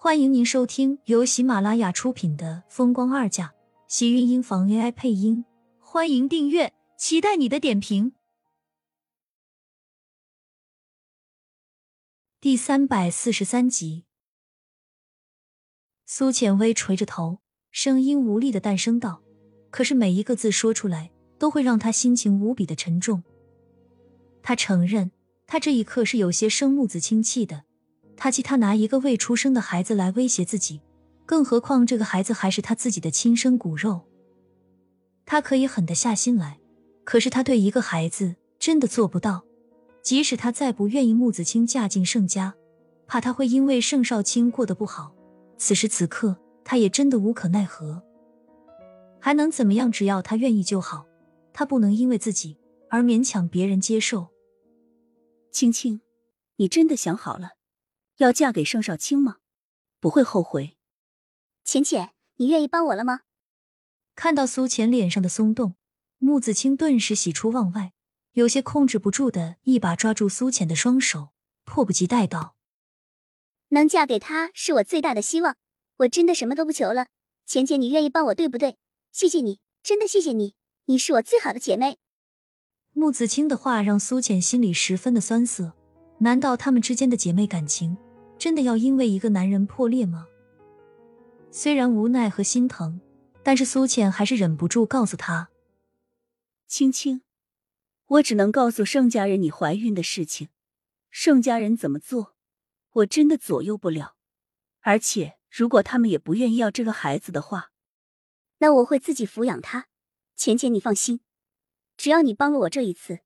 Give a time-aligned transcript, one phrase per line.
[0.00, 3.46] 欢迎您收听由喜马拉雅出品的《风光二嫁》，
[3.88, 5.44] 喜运音房 AI 配音。
[5.80, 8.12] 欢迎订阅，期待你的点评。
[12.40, 14.04] 第三百四十三集，
[16.06, 17.40] 苏浅微垂着头，
[17.72, 19.20] 声音无力的诞生道
[19.72, 21.10] ：“可是每一个字说出来，
[21.40, 23.24] 都会让他心情无比的沉重。
[24.44, 25.10] 他承认，
[25.48, 27.64] 他这一刻是有些生木子清气的。”
[28.20, 30.82] 他气他拿一个未出生的孩子来威胁自己，
[31.24, 34.02] 更何况这个孩子还是他自己的亲生骨肉。
[35.24, 36.58] 他可以狠得下心来，
[37.04, 39.44] 可是他对一个孩子真的做不到。
[40.02, 42.54] 即使他再不愿意穆子清嫁进盛家，
[43.06, 45.14] 怕他会因为盛少卿过得不好，
[45.58, 48.02] 此时此刻他也真的无可奈何。
[49.20, 49.92] 还能怎么样？
[49.92, 51.06] 只要他愿意就好。
[51.52, 52.56] 他不能因为自己
[52.88, 54.28] 而勉强别人接受。
[55.50, 56.00] 青青，
[56.56, 57.57] 你真的想好了？
[58.18, 59.38] 要嫁给盛少卿吗？
[59.98, 60.76] 不会后悔。
[61.64, 63.22] 浅浅，你愿意帮我了吗？
[64.14, 65.76] 看到苏浅脸上的松动，
[66.18, 67.92] 穆子清顿时喜出望外，
[68.32, 71.30] 有些控制不住的一把抓住苏浅的双手，
[71.64, 72.56] 迫不及待道
[73.70, 75.56] ：“能嫁给他是我最大的希望，
[75.98, 77.06] 我真的什么都不求了。
[77.46, 78.76] 浅浅，你愿意帮我，对不对？
[79.12, 80.54] 谢谢你，真的谢谢你，
[80.86, 81.98] 你是我最好的姐妹。”
[82.94, 85.74] 穆子清的话让苏浅心里十分的酸涩，
[86.18, 87.96] 难道他们之间的姐妹感情？
[88.38, 90.28] 真的要因为一个男人破裂吗？
[91.50, 93.00] 虽然无奈和心疼，
[93.42, 95.50] 但是苏浅还是忍不住告诉他
[96.68, 97.22] ：“青青，
[98.06, 100.50] 我只能告诉盛家人你怀孕的事情，
[101.10, 102.36] 盛家人怎么做，
[102.92, 104.14] 我真的左右不了。
[104.82, 107.72] 而且，如果他们也不愿意要这个孩子的话，
[108.58, 109.88] 那我会自己抚养他。
[110.36, 111.20] 浅浅，你放心，
[111.96, 113.20] 只要你帮了我这一次，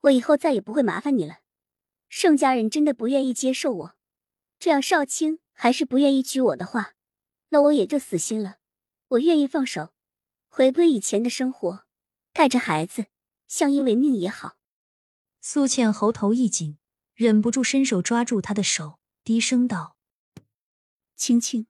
[0.00, 1.40] 我以后再也不会麻烦你了。
[2.08, 3.94] 盛家人真的不愿意接受我。”
[4.58, 6.94] 这样少卿还是不愿意娶我的话，
[7.50, 8.58] 那我也就死心了。
[9.08, 9.92] 我愿意放手，
[10.48, 11.86] 回归以前的生活，
[12.32, 13.06] 带着孩子
[13.46, 14.56] 相依为命也好。
[15.40, 16.78] 苏倩喉头一紧，
[17.14, 19.96] 忍不住伸手抓住他的手，低声道
[21.16, 21.68] ：“青青。”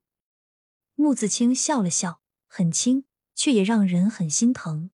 [0.96, 4.90] 穆子清笑了笑，很轻，却也让人很心疼。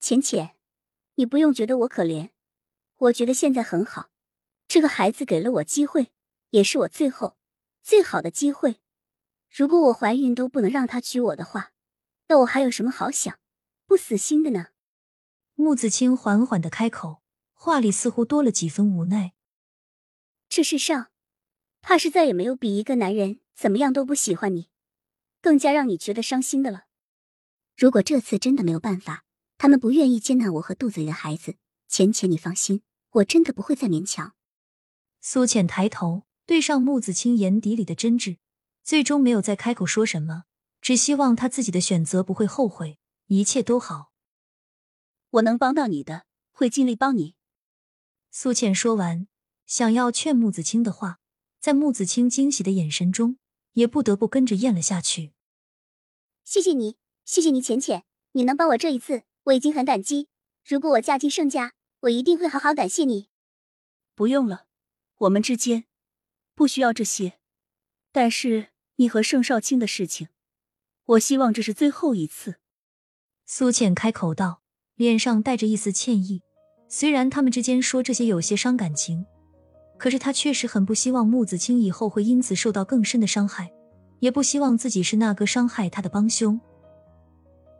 [0.00, 0.56] 浅浅，
[1.16, 2.30] 你不用觉得我可怜，
[2.96, 4.10] 我觉得现在很好，
[4.68, 6.12] 这个孩子给了我机会。
[6.50, 7.36] 也是我最后
[7.82, 8.80] 最好的机会。
[9.50, 11.72] 如果我怀孕都不能让他娶我的话，
[12.28, 13.38] 那我还有什么好想
[13.86, 14.66] 不死心的呢？
[15.54, 17.22] 穆子清缓缓的开口，
[17.52, 19.32] 话里似乎多了几分无奈。
[20.48, 21.10] 这世上，
[21.80, 24.68] 怕是再也没有比一个男人怎么样都不喜欢你，
[25.40, 26.84] 更加让你觉得伤心的了。
[27.76, 29.24] 如果这次真的没有办法，
[29.56, 31.56] 他们不愿意接纳我和肚子里的孩子，
[31.88, 34.34] 浅浅，你放心，我真的不会再勉强。
[35.20, 36.27] 苏浅抬头。
[36.48, 38.38] 对上穆子清眼底里的真挚，
[38.82, 40.44] 最终没有再开口说什么，
[40.80, 44.12] 只希望他自己的选择不会后悔，一切都好。
[45.28, 47.34] 我能帮到你的，会尽力帮你。
[48.30, 49.28] 苏倩说完，
[49.66, 51.18] 想要劝穆子清的话，
[51.60, 53.36] 在穆子清惊喜的眼神中，
[53.72, 55.34] 也不得不跟着咽了下去。
[56.44, 60.28] 谢谢你，谢谢你，浅浅，你能帮我这一次，我已经很感激。
[60.64, 63.28] 如果我嫁进盛家，我一定会好好感谢你。
[64.14, 64.64] 不用了，
[65.18, 65.84] 我们之间。
[66.58, 67.34] 不需要这些，
[68.10, 70.26] 但是你和盛少卿的事情，
[71.04, 72.56] 我希望这是最后一次。
[73.46, 74.60] 苏浅开口道，
[74.96, 76.42] 脸上带着一丝歉意。
[76.88, 79.24] 虽然他们之间说这些有些伤感情，
[79.98, 83.70] 可是他确实很不希望穆子清以后会因此受到更深的伤害，
[84.18, 86.60] 也不希望自己是那个伤害他的帮凶。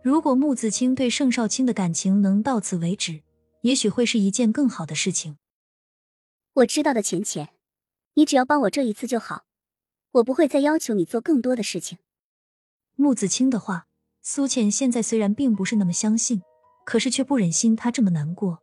[0.05, 3.25] 如果穆子清对盛少卿的感情能到此为止，
[3.63, 5.37] 也许会是一件更好的事情。
[6.53, 7.58] 我知道的，浅浅。
[8.19, 9.45] 你只要帮我这一次就好，
[10.11, 11.99] 我不会再要求你做更多的事情。
[12.97, 13.87] 穆子清的话，
[14.23, 16.43] 苏浅现在虽然并不是那么相信，
[16.85, 18.61] 可是却不忍心他这么难过。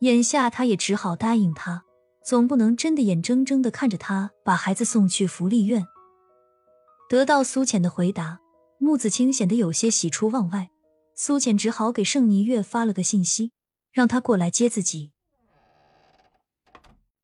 [0.00, 1.84] 眼下他也只好答应他，
[2.22, 5.86] 总不能真的眼睁睁的看着他把孩子送去福利院。
[7.08, 8.40] 得到苏浅的回答，
[8.76, 10.68] 穆子清显得有些喜出望外。
[11.14, 13.52] 苏浅只好给盛霓月发了个信息，
[13.90, 15.12] 让他过来接自己。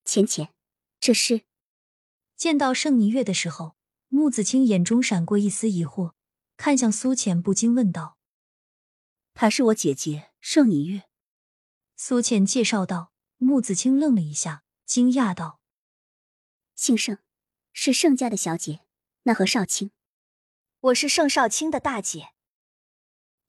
[0.06, 0.51] 浅浅。
[1.02, 1.42] 这是
[2.36, 3.74] 见到盛霓月的时候，
[4.06, 6.12] 穆子清眼中闪过一丝疑惑，
[6.56, 8.16] 看向苏浅，不禁问道
[9.34, 11.02] ：“她是我姐姐盛霓月。”
[11.98, 13.10] 苏浅介绍道。
[13.38, 15.60] 穆子清愣了一下，惊讶道
[16.76, 17.18] ：“姓盛，
[17.72, 18.82] 是盛家的小姐，
[19.24, 19.90] 那何少卿，
[20.78, 22.28] 我是盛少卿的大姐。”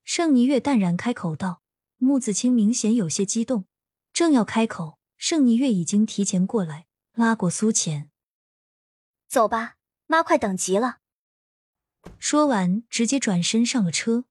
[0.03, 1.61] 盛霓月淡然开口道。
[1.97, 3.65] 穆子清明显有些激动，
[4.11, 6.87] 正要开口，盛霓月已经提前过来。
[7.13, 8.09] 拉过苏浅，
[9.27, 9.77] 走吧，
[10.07, 10.97] 妈快等急了。
[12.17, 14.25] 说完，直接转身上了车。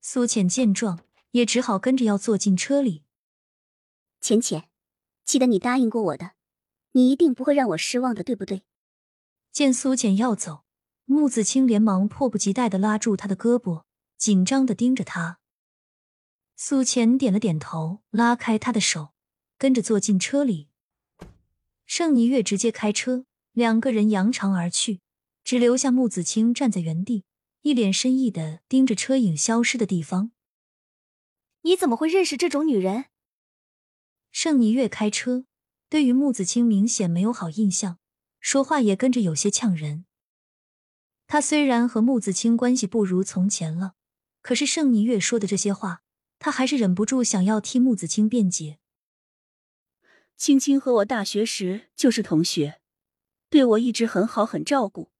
[0.00, 1.00] 苏浅见状，
[1.32, 3.02] 也只好跟着要坐进车里。
[4.20, 4.70] 浅浅，
[5.24, 6.34] 记得你答应过我的，
[6.92, 8.62] 你一定不会让我失望的，对不对？
[9.50, 10.64] 见苏浅要走，
[11.04, 13.82] 穆子清连忙迫不及待的拉住他的胳膊，
[14.16, 15.40] 紧张的盯着他。
[16.54, 19.14] 苏浅点了点头，拉开他的手，
[19.58, 20.70] 跟着坐进车里。
[21.86, 25.00] 盛霓月直接开车，两个人扬长而去，
[25.44, 27.24] 只留下穆子清站在原地，
[27.62, 30.32] 一脸深意的盯着车影消失的地方。
[31.62, 33.06] 你怎么会认识这种女人？
[34.30, 35.46] 盛霓月开车，
[35.88, 37.98] 对于穆子清明显没有好印象，
[38.40, 40.04] 说话也跟着有些呛人。
[41.26, 43.94] 他虽然和穆子清关系不如从前了，
[44.42, 46.02] 可是盛霓月说的这些话。
[46.38, 48.78] 他还是忍不住想要替穆子清辩解。
[50.36, 52.80] 青青和我大学时就是同学，
[53.48, 55.10] 对我一直很好，很照顾。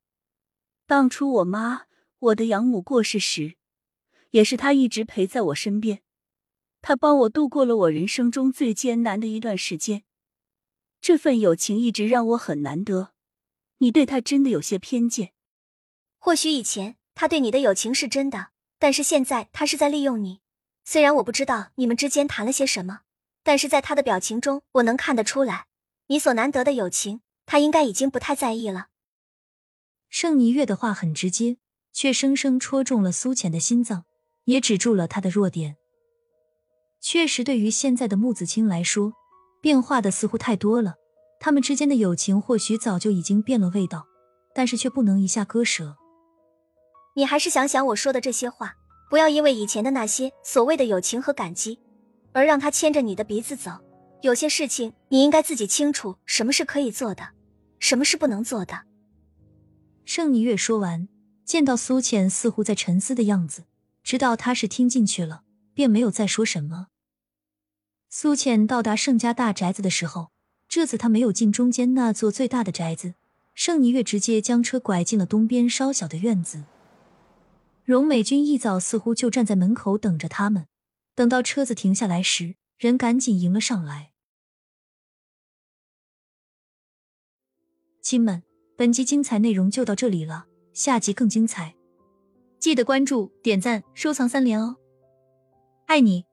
[0.87, 1.87] 当初我妈，
[2.19, 3.57] 我的养母过世时，
[4.31, 6.03] 也是她一直陪在我身边。
[6.83, 10.05] 她帮我度过了我人生中最艰难的一段时间，
[11.01, 13.15] 这份友情一直让我很难得。
[13.79, 15.33] 你对她真的有些偏见。
[16.19, 20.41] 或许以前她对你的友情是真的，但是现在她是在利用你。
[20.85, 23.01] 虽然我不知道你们之间谈了些什么，
[23.47, 25.67] 但是在他的表情中，我能看得出来，
[26.09, 28.89] 你所难得的友情，他应该已经不太在意了。
[30.09, 31.59] 盛霓月的话很直接，
[31.93, 34.05] 却生生戳中了苏浅的心脏，
[34.47, 35.77] 也止住了他的弱点。
[37.01, 39.13] 确实，对于现在的穆子清来说，
[39.63, 40.97] 变化的似乎太多了。
[41.39, 44.07] 他们之间的友情或许早就已经变了味道，
[44.57, 45.97] 但是却不能一下割舍。
[47.15, 48.75] 你还是想想我说的这些话。
[49.09, 51.79] 不要因为以前的那些所谓的友情和感激，
[52.37, 53.71] 而让他牵着你的鼻子走。
[54.21, 57.31] 有些事情你应该自己清楚，什么是可以做的，
[57.79, 58.83] 什么是不能做的。
[60.05, 61.09] 盛尼月说完，
[61.47, 63.65] 见到苏浅似乎在沉思的样子，
[64.03, 66.89] 知道他是听进去了，便没有再说什么。
[68.11, 70.31] 苏浅到达盛家大宅子的时候，
[70.69, 73.15] 这次他没有进中间那座最大的宅子，
[73.55, 76.65] 盛尼月直接将车拐进了东边稍小的院子。
[77.83, 80.67] 荣美君一早似乎就站在门口等着他们，
[81.17, 84.13] 等到车子停下来时，人赶紧迎了上来。
[88.03, 88.43] 亲们，
[88.77, 91.75] 本集精彩内容就到这里了，下集更精彩，
[92.61, 94.77] 记得关注、点赞、收藏三连哦，
[95.87, 96.27] 爱你！